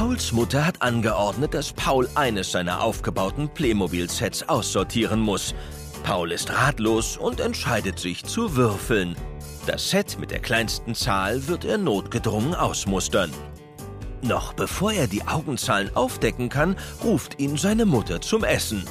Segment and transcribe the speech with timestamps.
[0.00, 5.54] Pauls Mutter hat angeordnet, dass Paul eines seiner aufgebauten Playmobil-Sets aussortieren muss.
[6.04, 9.14] Paul ist ratlos und entscheidet sich zu würfeln.
[9.66, 13.30] Das Set mit der kleinsten Zahl wird er notgedrungen ausmustern.
[14.22, 18.86] Noch bevor er die Augenzahlen aufdecken kann, ruft ihn seine Mutter zum Essen.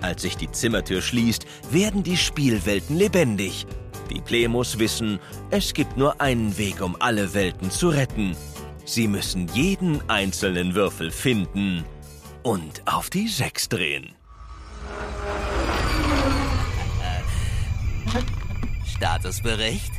[0.00, 3.66] Als sich die Zimmertür schließt, werden die Spielwelten lebendig.
[4.10, 5.18] Die Plemos wissen,
[5.50, 8.36] es gibt nur einen Weg, um alle Welten zu retten.
[8.86, 11.84] Sie müssen jeden einzelnen Würfel finden
[12.44, 14.14] und auf die Sechs drehen.
[18.86, 19.90] Statusbericht?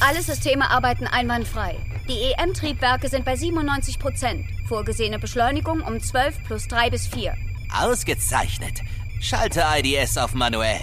[0.00, 1.76] Alle Systeme arbeiten einwandfrei.
[2.08, 4.44] Die EM-Triebwerke sind bei 97 Prozent.
[4.68, 7.32] Vorgesehene Beschleunigung um 12 plus 3 bis 4.
[7.80, 8.80] Ausgezeichnet.
[9.20, 10.80] Schalte IDS auf manuell.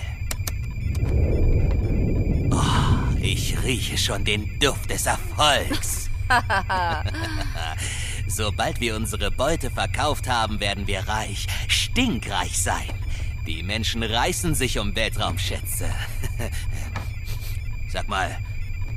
[2.51, 6.09] Oh, ich rieche schon den Duft des Erfolgs.
[8.27, 12.93] Sobald wir unsere Beute verkauft haben, werden wir reich, stinkreich sein.
[13.45, 15.89] Die Menschen reißen sich um Weltraumschätze.
[17.89, 18.37] Sag mal,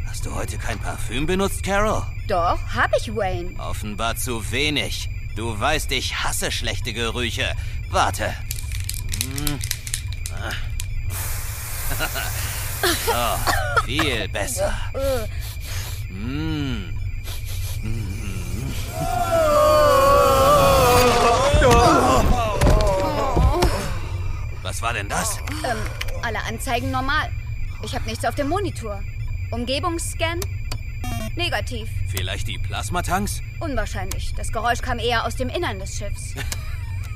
[0.07, 2.03] hast du heute kein Parfüm benutzt, Carol?
[2.29, 3.59] Doch, hab ich, Wayne.
[3.59, 5.11] Offenbar zu wenig.
[5.35, 7.55] Du weißt, ich hasse schlechte Gerüche.
[7.91, 8.33] Warte.
[9.23, 9.59] Hm.
[13.09, 14.75] Oh, viel besser.
[16.11, 16.66] Mm.
[24.77, 25.39] Was war denn das?
[25.65, 25.79] Ähm,
[26.21, 27.31] alle Anzeigen normal.
[27.83, 29.03] Ich habe nichts auf dem Monitor.
[29.51, 30.39] Umgebungsscan?
[31.35, 31.89] Negativ.
[32.09, 33.41] Vielleicht die Plasmatanks?
[33.61, 34.35] Unwahrscheinlich.
[34.35, 36.35] Das Geräusch kam eher aus dem Innern des Schiffs.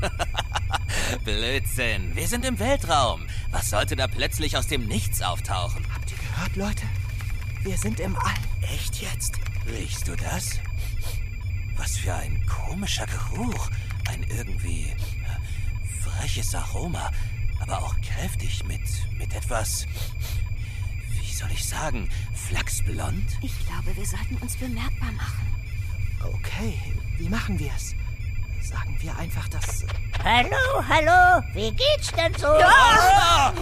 [1.25, 2.17] Blödsinn.
[2.17, 3.27] Wir sind im Weltraum.
[3.51, 5.87] Was sollte da plötzlich aus dem Nichts auftauchen?
[5.95, 6.87] Habt ihr gehört, Leute?
[7.63, 8.33] Wir sind im All.
[8.75, 9.35] Echt jetzt?
[9.69, 10.61] Riechst du das?
[11.77, 13.69] Was für ein komischer Geruch.
[14.09, 17.11] Ein irgendwie äh, freches Aroma,
[17.71, 18.81] aber auch kräftig mit,
[19.17, 19.87] mit etwas,
[21.09, 23.39] wie soll ich sagen, flachsblond?
[23.43, 25.47] Ich glaube, wir sollten uns bemerkbar machen.
[26.23, 26.79] Okay,
[27.17, 27.95] wie machen wir es?
[28.67, 29.85] Sagen wir einfach, dass...
[30.23, 32.49] Hallo, hallo, wie geht's denn so?
[32.49, 33.53] Ah!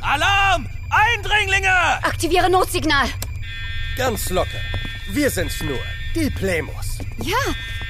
[0.00, 0.68] Alarm!
[0.88, 1.68] Eindringlinge!
[1.68, 3.08] Aktiviere Notsignal.
[3.96, 4.60] Ganz locker.
[5.10, 5.78] Wir sind's nur,
[6.14, 6.98] die Plemos.
[7.22, 7.36] Ja,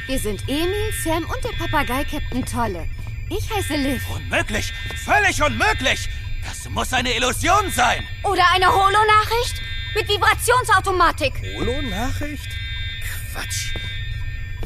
[0.06, 2.88] wir sind Emil, Sam und der Papagei Captain Tolle.
[3.28, 4.02] Ich heiße Liv.
[4.10, 4.72] Unmöglich!
[5.04, 6.08] Völlig unmöglich!
[6.44, 8.04] Das muss eine Illusion sein!
[8.22, 9.60] Oder eine Holo-Nachricht?
[9.94, 11.32] Mit Vibrationsautomatik.
[11.56, 12.48] Holo-Nachricht?
[13.32, 13.74] Quatsch.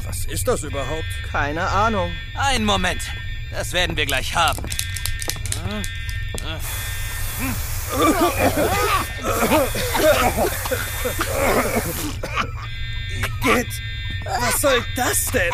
[0.03, 1.05] Was ist das überhaupt?
[1.31, 2.11] Keine Ahnung.
[2.35, 3.01] Ein Moment.
[3.49, 4.63] Das werden wir gleich haben.
[13.43, 13.67] Geht.
[14.23, 15.51] Was soll das denn?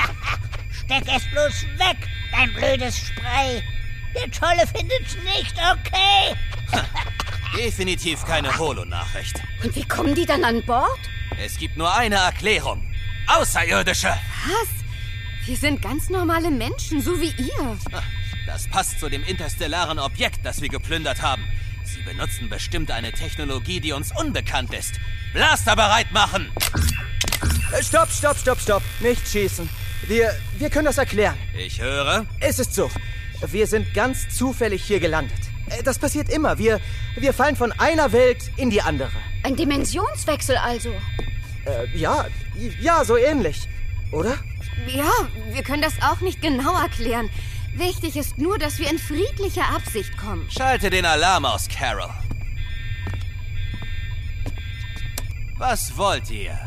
[0.72, 1.97] Steck es bloß weg,
[2.37, 3.63] dein blödes Spray.
[4.15, 6.35] Der Tolle findet's nicht okay.
[7.57, 9.41] Definitiv keine Holo-Nachricht.
[9.63, 10.99] Und wie kommen die dann an Bord?
[11.43, 12.83] Es gibt nur eine Erklärung.
[13.27, 14.09] Außerirdische!
[14.09, 15.47] Was?
[15.47, 17.77] Wir sind ganz normale Menschen, so wie ihr.
[18.45, 21.43] Das passt zu dem interstellaren Objekt, das wir geplündert haben.
[21.83, 24.99] Sie benutzen bestimmt eine Technologie, die uns unbekannt ist.
[25.33, 26.51] Blaster bereit machen!
[27.71, 28.83] Äh, Stopp, stopp, stopp, stopp.
[28.99, 29.69] Nicht schießen.
[30.06, 31.38] Wir, wir können das erklären.
[31.58, 32.25] Ich höre.
[32.40, 32.90] Es ist so.
[33.47, 35.38] Wir sind ganz zufällig hier gelandet.
[35.69, 36.58] Äh, Das passiert immer.
[36.58, 36.80] Wir,
[37.18, 39.12] wir fallen von einer Welt in die andere.
[39.44, 40.90] Ein Dimensionswechsel also.
[41.66, 42.25] Äh, ja,
[42.80, 43.68] ja, so ähnlich.
[44.12, 44.35] Oder?
[44.88, 45.12] Ja,
[45.52, 47.29] wir können das auch nicht genau erklären.
[47.75, 50.50] Wichtig ist nur, dass wir in friedlicher Absicht kommen.
[50.50, 52.09] Schalte den Alarm aus, Carol.
[55.58, 56.58] Was wollt ihr?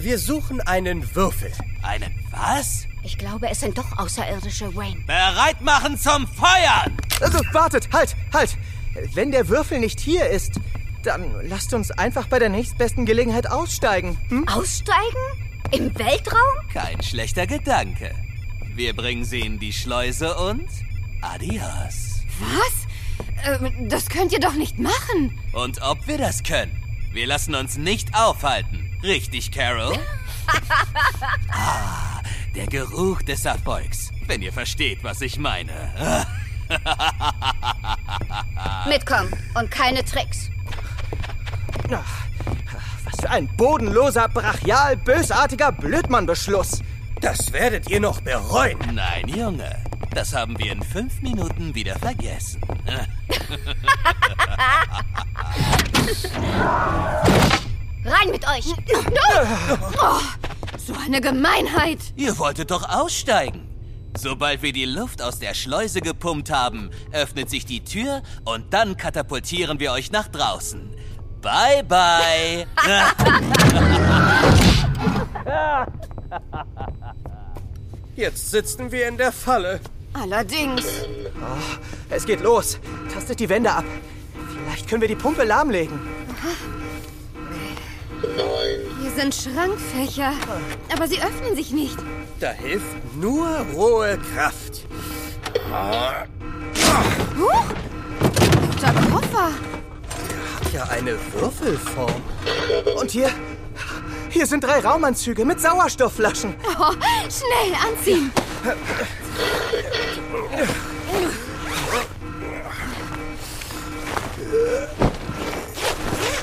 [0.00, 1.50] Wir suchen einen Würfel.
[1.82, 2.86] Einen was?
[3.02, 5.00] Ich glaube, es sind doch Außerirdische, Wayne.
[5.06, 6.96] Bereit machen zum Feuern!
[7.20, 8.56] Also, wartet, halt, halt.
[9.14, 10.60] Wenn der Würfel nicht hier ist,
[11.02, 14.16] dann lasst uns einfach bei der nächstbesten Gelegenheit aussteigen.
[14.28, 14.46] Hm?
[14.46, 15.02] Aussteigen?
[15.72, 16.68] Im Weltraum?
[16.72, 18.14] Kein schlechter Gedanke.
[18.76, 20.68] Wir bringen sie in die Schleuse und
[21.22, 22.22] adios.
[22.38, 23.58] Was?
[23.60, 25.36] Ähm, das könnt ihr doch nicht machen.
[25.52, 26.84] Und ob wir das können?
[27.12, 28.87] Wir lassen uns nicht aufhalten.
[29.02, 29.98] Richtig, Carol?
[31.52, 32.20] ah,
[32.54, 34.10] der Geruch des Erfolgs.
[34.26, 36.26] Wenn ihr versteht, was ich meine.
[38.88, 40.50] Mitkommen und keine Tricks.
[41.90, 42.26] Ach,
[43.04, 46.82] was für ein bodenloser, brachial, bösartiger Blödmann-Beschluss.
[47.20, 48.78] Das werdet ihr noch bereuen.
[48.92, 49.76] Nein, Junge.
[50.10, 52.60] Das haben wir in fünf Minuten wieder vergessen.
[58.08, 58.64] Rein mit euch.
[60.78, 61.98] So eine Gemeinheit.
[62.16, 63.68] Ihr wolltet doch aussteigen.
[64.16, 68.96] Sobald wir die Luft aus der Schleuse gepumpt haben, öffnet sich die Tür und dann
[68.96, 70.90] katapultieren wir euch nach draußen.
[71.42, 72.66] Bye, bye.
[78.16, 79.80] Jetzt sitzen wir in der Falle.
[80.14, 80.84] Allerdings.
[82.10, 82.80] Es geht los.
[83.12, 83.84] Tastet die Wände ab.
[84.52, 86.00] Vielleicht können wir die Pumpe lahmlegen.
[89.00, 90.32] Hier sind Schrankfächer.
[90.92, 91.96] Aber sie öffnen sich nicht.
[92.40, 94.86] Da hilft nur rohe Kraft.
[97.38, 97.64] Huch!
[98.80, 99.48] Der Koffer.
[99.48, 102.22] Hat ja eine Würfelform.
[103.00, 103.30] Und hier.
[104.30, 106.54] Hier sind drei Raumanzüge mit Sauerstoffflaschen.
[106.78, 106.92] Oh,
[107.28, 108.30] schnell anziehen.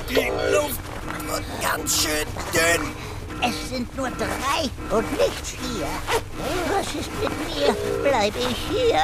[0.09, 0.79] Die Luft
[1.27, 1.43] wird
[1.75, 2.91] ganz schön dünn.
[3.41, 5.87] Es sind nur drei und nicht vier.
[6.69, 7.73] Was ist mit mir?
[8.01, 9.01] Bleibe ich hier?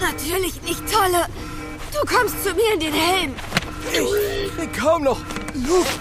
[0.00, 1.26] Natürlich nicht, Tolle.
[1.92, 3.34] Du kommst zu mir in den Helm.
[3.92, 5.20] Ich krieg kaum noch
[5.68, 6.00] Luft.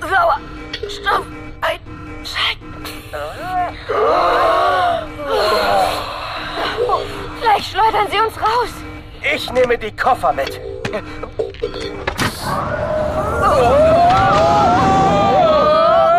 [0.00, 1.26] Sauerstoff.
[1.60, 1.80] Ein
[2.24, 2.58] Schein.
[7.40, 8.70] Vielleicht schleudern sie uns raus.
[9.34, 10.60] Ich nehme die Koffer mit.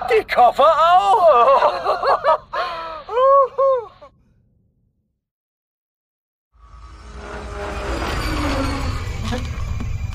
[0.09, 1.59] Die Koffer auch.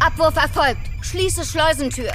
[0.01, 0.81] Abwurf erfolgt.
[1.03, 2.13] Schließe Schleusentür.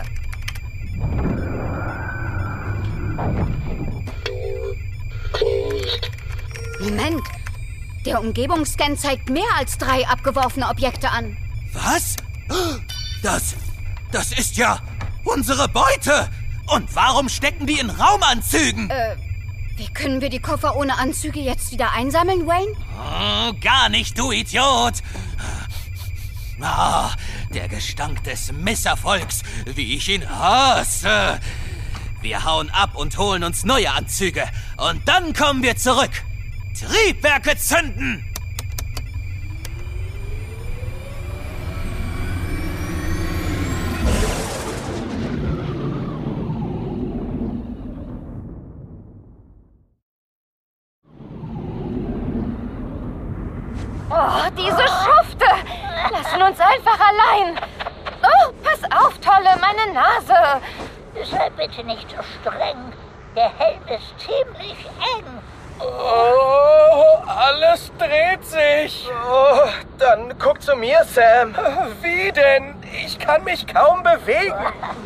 [6.80, 7.38] Moment.
[8.10, 11.38] Der Umgebungsscan zeigt mehr als drei abgeworfene Objekte an.
[11.74, 12.16] Was?
[13.22, 13.54] Das,
[14.12, 14.80] das ist ja
[15.24, 16.28] unsere Beute.
[16.74, 18.90] Und warum stecken die in Raumanzügen?
[18.90, 19.16] Äh,
[19.76, 22.72] wie können wir die Koffer ohne Anzüge jetzt wieder einsammeln, Wayne?
[22.98, 25.04] Oh, gar nicht, du Idiot!
[26.62, 27.12] Ah,
[27.54, 31.40] der Gestank des Misserfolgs, wie ich ihn hasse!
[32.22, 34.46] Wir hauen ab und holen uns neue Anzüge.
[34.78, 36.24] Und dann kommen wir zurück.
[36.80, 38.26] Triebwerke zünden!
[54.10, 55.46] Oh, diese Schufte.
[56.12, 57.60] Lassen uns einfach allein.
[58.24, 60.62] Oh, pass auf, Tolle, meine Nase.
[61.30, 62.94] Sei bitte nicht so streng.
[63.36, 64.86] Der Helm ist ziemlich
[65.18, 65.25] eng.
[65.80, 69.10] Oh, alles dreht sich.
[69.30, 69.68] Oh,
[69.98, 71.56] dann guck zu mir, Sam.
[72.02, 72.76] Wie denn?
[73.06, 74.56] Ich kann mich kaum bewegen.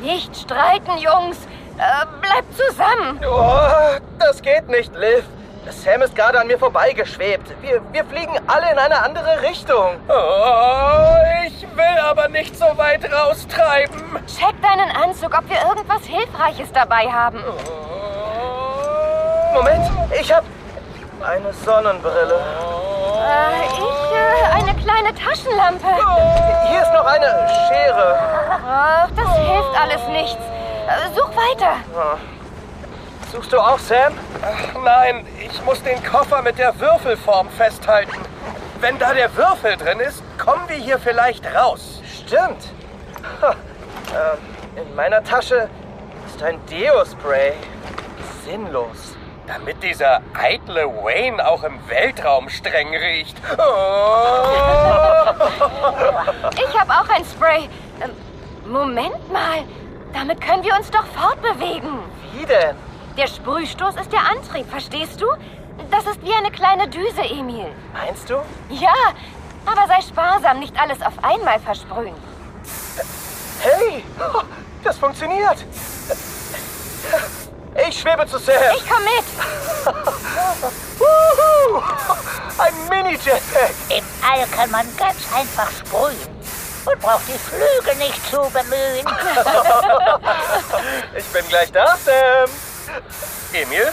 [0.01, 1.37] Nicht streiten, Jungs.
[1.77, 3.19] Äh, bleibt zusammen.
[3.25, 5.23] Oh, das geht nicht, Liv.
[5.69, 7.53] Sam ist gerade an mir vorbeigeschwebt.
[7.61, 9.99] Wir, wir fliegen alle in eine andere Richtung.
[10.09, 11.15] Oh,
[11.47, 14.01] ich will aber nicht so weit raustreiben.
[14.27, 17.39] Check deinen Anzug, ob wir irgendwas Hilfreiches dabei haben.
[19.53, 20.43] Moment, ich hab
[21.23, 22.35] eine Sonnenbrille.
[22.35, 25.87] Äh, ich, äh, eine kleine Taschenlampe.
[26.67, 28.19] Hier ist noch eine Schere.
[28.67, 30.41] Ach, das hilft alles nichts.
[30.87, 31.75] Äh, such weiter.
[33.31, 34.13] Suchst du auch, Sam?
[34.41, 38.21] Ach nein, ich muss den Koffer mit der Würfelform festhalten.
[38.79, 42.01] Wenn da der Würfel drin ist, kommen wir hier vielleicht raus.
[42.25, 42.65] Stimmt.
[43.41, 43.55] Ha,
[44.11, 45.69] ähm, in meiner Tasche
[46.27, 47.53] ist ein Deo-Spray.
[48.45, 49.12] Sinnlos.
[49.47, 53.35] Damit dieser eitle Wayne auch im Weltraum streng riecht.
[53.57, 53.61] Oh.
[56.55, 57.67] Ich habe auch ein Spray.
[58.01, 58.11] Ähm,
[58.65, 59.63] Moment mal.
[60.13, 61.99] Damit können wir uns doch fortbewegen.
[62.33, 62.75] Wie denn?
[63.17, 65.27] Der Sprühstoß ist der Antrieb, verstehst du?
[65.91, 67.67] Das ist wie eine kleine Düse, Emil.
[67.93, 68.35] Meinst du?
[68.69, 68.93] Ja,
[69.65, 72.15] aber sei sparsam, nicht alles auf einmal versprühen.
[73.61, 74.03] Hey,
[74.83, 75.65] das funktioniert.
[77.75, 78.53] Ich schwebe zu Sam.
[78.75, 79.25] Ich komm mit.
[82.59, 83.71] Ein Mini-Jetpack.
[83.89, 86.17] Im All kann man ganz einfach sprühen
[86.85, 89.05] und braucht die Flügel nicht zu bemühen.
[91.15, 92.49] Ich bin gleich da, Sam.
[93.53, 93.91] Emil?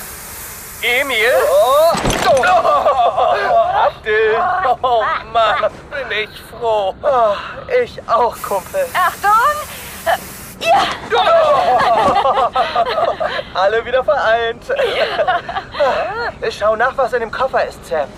[0.82, 1.32] Emil?
[1.50, 1.92] Oh,
[2.28, 2.42] oh.
[2.42, 4.36] Hab dich.
[4.82, 6.94] Oh Mann, bin ich froh.
[7.02, 7.34] Oh,
[7.82, 8.86] ich auch, Kumpel.
[8.94, 9.56] Achtung!
[10.60, 10.82] Ja,
[13.54, 14.62] Alle wieder vereint.
[16.50, 18.08] Schau nach, was in dem Koffer ist, Sam.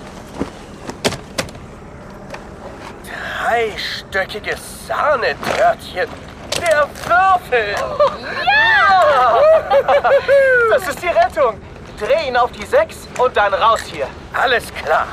[3.43, 6.09] dreistöckiges Sahnetörtchen.
[6.61, 7.75] Der Würfel.
[10.71, 11.61] Das ist die Rettung.
[11.99, 14.07] Dreh ihn auf die 6 und dann raus hier.
[14.33, 15.07] Alles klar.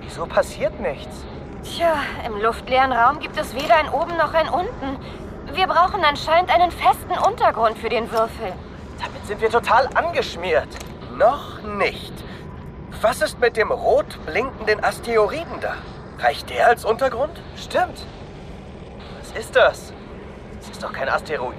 [0.00, 1.24] Wieso passiert nichts?
[1.76, 1.94] Tja,
[2.26, 4.98] im luftleeren Raum gibt es weder ein Oben noch ein Unten.
[5.54, 8.52] Wir brauchen anscheinend einen festen Untergrund für den Würfel.
[8.98, 10.68] Damit sind wir total angeschmiert.
[11.16, 12.12] Noch nicht.
[13.00, 15.74] Was ist mit dem rot blinkenden Asteroiden da?
[16.18, 17.40] Reicht der als Untergrund?
[17.56, 18.04] Stimmt.
[19.20, 19.92] Was ist das?
[20.58, 21.54] Das ist doch kein Asteroid.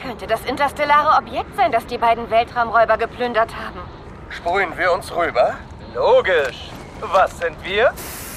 [0.00, 3.80] Könnte das interstellare Objekt sein, das die beiden Weltraumräuber geplündert haben?
[4.30, 5.54] Sprühen wir uns rüber?
[5.92, 6.70] Logisch.
[7.00, 7.92] Was sind wir?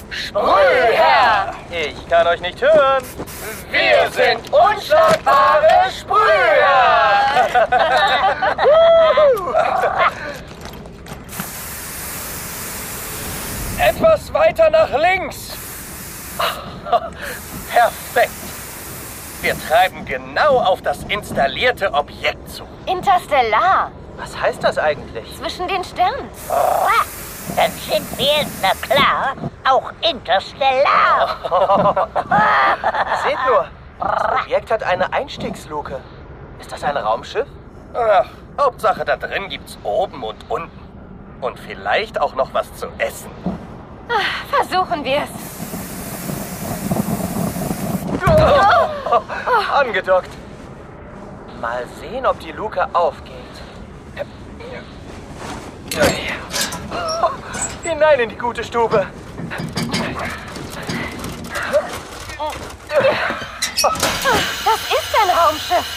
[0.09, 1.53] Sprühherr!
[1.69, 3.03] Ich kann euch nicht hören.
[3.69, 6.19] Wir sind unschlagbare Sprüher!
[13.79, 15.51] Etwas weiter nach links.
[17.71, 18.31] Perfekt.
[19.41, 22.63] Wir treiben genau auf das installierte Objekt zu.
[22.85, 23.91] Interstellar.
[24.17, 25.25] Was heißt das eigentlich?
[25.37, 26.29] Zwischen den Sternen.
[27.55, 31.37] Dann sind wir, na klar, auch interstellar.
[33.23, 33.65] Seht nur,
[33.99, 35.99] das Objekt hat eine Einstiegsluke.
[36.59, 37.47] Ist das ein Raumschiff?
[37.93, 38.25] Ach,
[38.59, 40.79] Hauptsache da drin gibt's oben und unten.
[41.41, 43.31] Und vielleicht auch noch was zu essen.
[44.49, 45.29] Versuchen wir es.
[49.73, 50.29] Angedockt.
[51.61, 53.35] Mal sehen, ob die Luke aufgeht.
[57.83, 59.07] Hinein in die gute Stube.
[64.65, 65.87] Das ist ein Raumschiff.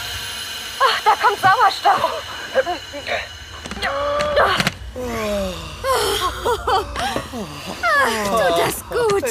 [0.79, 2.23] Ach, da kommt Sauerstoff.
[8.25, 9.29] Tut das gut.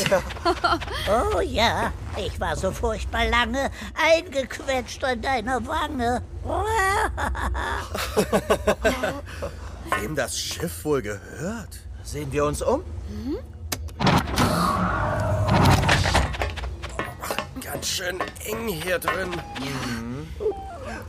[1.09, 6.23] Oh ja, ich war so furchtbar lange eingequetscht an deiner Wange.
[10.01, 11.81] Wem das Schiff wohl gehört?
[12.03, 12.83] Sehen wir uns um?
[17.63, 19.31] Ganz schön eng hier drin.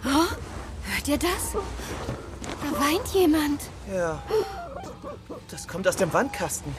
[0.04, 1.54] Hört ihr das?
[1.54, 3.62] Da weint jemand.
[3.94, 4.22] Ja.
[5.50, 6.74] Das kommt aus dem Wandkasten.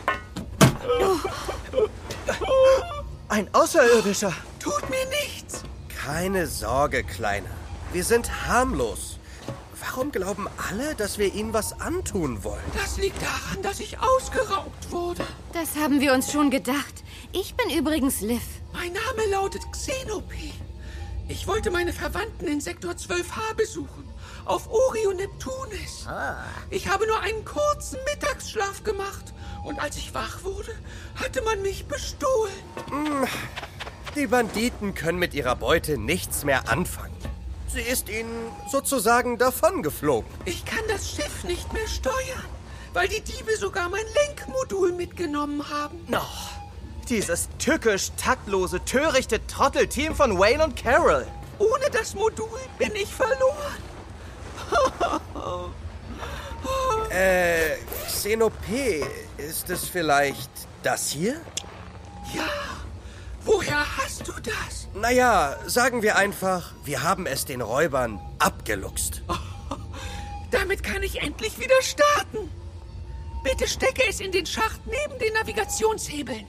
[3.29, 4.33] Ein Außerirdischer.
[4.59, 5.63] Tut mir nichts.
[6.05, 7.51] Keine Sorge, Kleiner.
[7.93, 9.14] Wir sind harmlos.
[9.87, 12.65] Warum glauben alle, dass wir ihnen was antun wollen?
[12.75, 15.23] Das liegt daran, dass ich ausgeraubt wurde.
[15.53, 17.05] Das haben wir uns schon gedacht.
[17.33, 18.43] Ich bin übrigens Liv.
[18.73, 20.53] Mein Name lautet Xenopi.
[21.29, 24.09] Ich wollte meine Verwandten in Sektor 12H besuchen.
[24.47, 26.07] Auf Orio Neptunis.
[26.71, 29.33] Ich habe nur einen kurzen Mittagsschlaf gemacht.
[29.65, 30.75] Und als ich wach wurde,
[31.17, 32.53] hatte man mich bestohlen.
[34.17, 37.14] Die Banditen können mit ihrer Beute nichts mehr anfangen.
[37.75, 40.31] Sie ist ihnen sozusagen davongeflogen.
[40.45, 42.45] Ich kann das Schiff nicht mehr steuern,
[42.93, 45.99] weil die Diebe sogar mein Lenkmodul mitgenommen haben.
[46.07, 46.51] Noch.
[47.09, 51.27] Dieses tückisch, taktlose, törichte Trottelteam von Wayne und Carol.
[51.59, 53.83] Ohne das Modul bin ich verloren.
[57.11, 57.77] Äh,
[58.07, 60.51] Xenope, ist es vielleicht
[60.83, 61.35] das hier?
[62.35, 62.49] Ja,
[63.45, 64.84] woher hast du das?
[64.95, 69.23] Naja, sagen wir einfach, wir haben es den Räubern abgeluchst.
[70.53, 72.49] Damit kann ich endlich wieder starten.
[73.43, 76.47] Bitte stecke es in den Schacht neben den Navigationshebeln.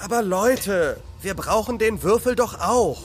[0.00, 2.98] Aber Leute, wir brauchen den Würfel doch auch.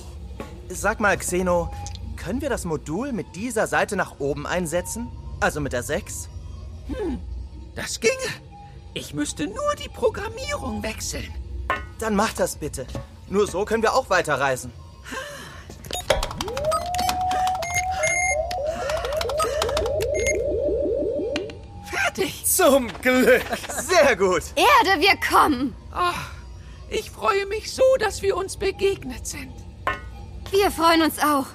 [0.67, 1.71] Sag mal, Xeno,
[2.17, 5.07] können wir das Modul mit dieser Seite nach oben einsetzen?
[5.39, 6.27] Also mit der 6?
[7.75, 8.13] Das ginge.
[8.93, 11.31] Ich müsste nur die Programmierung wechseln.
[11.99, 12.87] Dann mach das bitte.
[13.31, 14.73] Nur so können wir auch weiterreisen.
[21.89, 22.45] Fertig.
[22.45, 23.41] Zum Glück.
[23.69, 24.43] Sehr gut.
[24.55, 25.73] Erde, wir kommen.
[25.93, 26.29] Ach,
[26.89, 29.53] ich freue mich so, dass wir uns begegnet sind.
[30.51, 31.45] Wir freuen uns auch.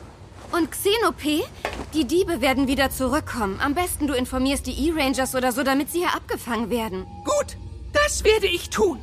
[0.52, 1.44] Und Xenope,
[1.92, 3.60] die Diebe werden wieder zurückkommen.
[3.60, 7.04] Am besten du informierst die E-Rangers oder so, damit sie hier abgefangen werden.
[7.26, 7.58] Gut,
[7.92, 9.02] das werde ich tun.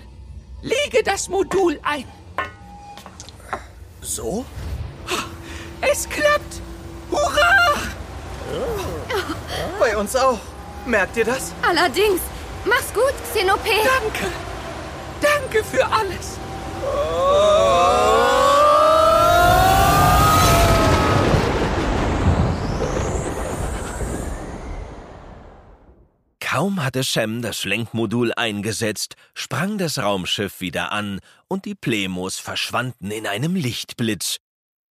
[0.64, 2.06] Lege das Modul ein.
[4.04, 4.46] So?
[5.82, 6.62] Es klappt.
[7.12, 7.74] Hurra!
[9.80, 10.40] Bei uns auch.
[10.86, 11.54] Merkt ihr das?
[11.68, 12.22] Allerdings.
[12.66, 13.70] Mach's gut, Xenope.
[13.84, 14.32] Danke.
[15.22, 16.38] Danke für alles.
[26.54, 33.10] Kaum hatte Sam das Lenkmodul eingesetzt, sprang das Raumschiff wieder an und die Plemos verschwanden
[33.10, 34.38] in einem Lichtblitz.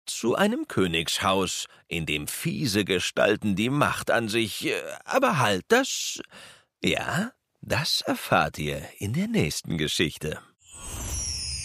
[0.04, 4.66] Zu einem Königshaus, in dem fiese Gestalten die Macht an sich.
[4.66, 4.72] äh,
[5.04, 6.20] Aber halt, das.
[6.82, 10.40] Ja, das erfahrt ihr in der nächsten Geschichte.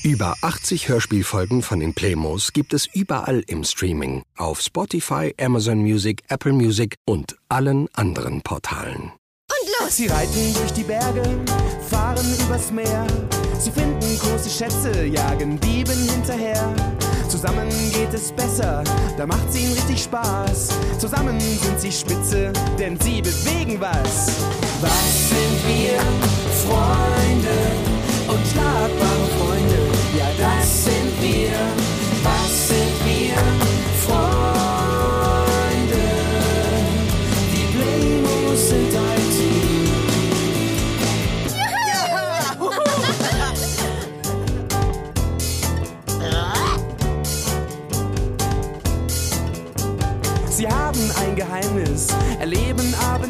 [0.04, 6.22] Über 80 Hörspielfolgen von den Playmos gibt es überall im Streaming, auf Spotify, Amazon Music,
[6.27, 9.12] Apple Music und allen anderen Portalen.
[9.88, 9.94] Und!
[9.94, 11.24] Sie reiten durch die Berge,
[11.89, 13.06] fahren übers Meer.
[13.58, 16.74] Sie finden große Schätze, jagen Dieben hinterher.
[17.27, 18.84] Zusammen geht es besser,
[19.17, 20.70] da macht's ihnen richtig Spaß.
[20.98, 24.27] Zusammen sind sie spitze, denn sie bewegen was.
[24.82, 26.00] Was sind wir?
[26.65, 29.79] Freunde unschlagbare Freunde.
[30.17, 31.76] Ja, das sind wir.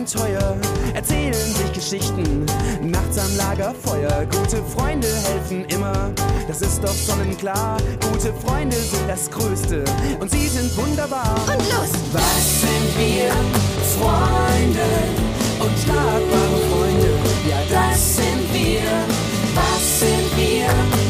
[0.07, 0.55] Abenteuer,
[0.93, 2.45] erzählen sich Geschichten,
[2.81, 4.25] nachts am Lagerfeuer.
[4.31, 6.11] Gute Freunde helfen immer,
[6.47, 7.77] das ist doch sonnenklar.
[8.09, 9.83] Gute Freunde sind das Größte
[10.21, 11.35] und sie sind wunderbar.
[11.47, 11.89] Und los!
[12.13, 13.31] Was sind wir?
[13.99, 14.87] Freunde,
[15.59, 17.09] unschlagbare Freunde.
[17.49, 18.81] Ja, das sind wir.
[19.55, 21.06] Was sind wir?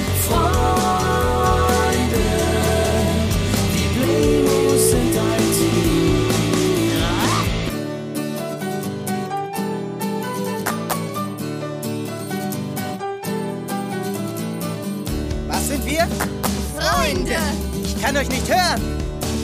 [17.27, 17.41] Freunde!
[17.83, 18.81] Ich kann euch nicht hören.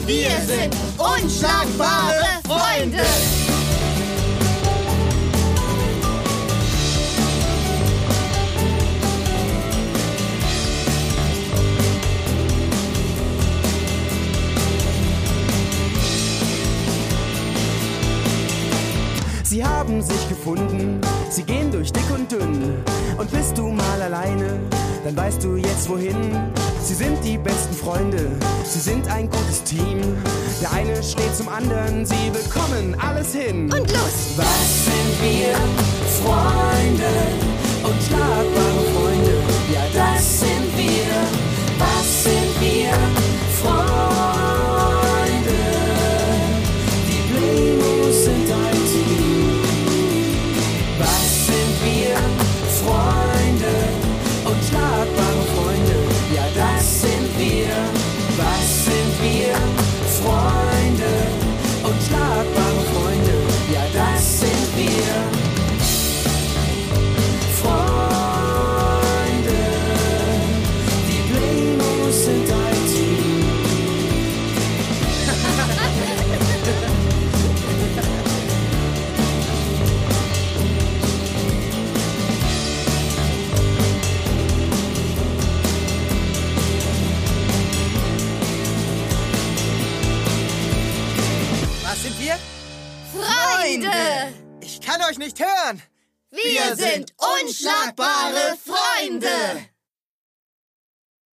[0.06, 3.04] Wir sind unschlagbare Freunde!
[19.42, 22.82] Sie haben sich gefunden, sie gehen durch dick und dünn.
[23.16, 24.58] Und bist du mal alleine,
[25.04, 26.16] dann weißt du jetzt wohin.
[26.82, 28.30] Sie sind die besten Freunde,
[28.64, 30.00] sie sind ein gutes Team.
[30.60, 33.64] Der eine steht zum anderen, sie bekommen alles hin.
[33.64, 34.34] Und los!
[34.36, 35.54] Was sind wir?
[36.22, 37.04] Freunde,
[37.82, 38.73] unschlagbare Freunde.